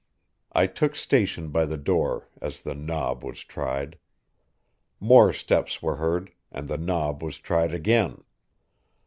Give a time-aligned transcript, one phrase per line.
[0.53, 3.99] I took station by the door as the knob was tried.
[4.99, 8.23] More steps were heard, and the knob was tried again.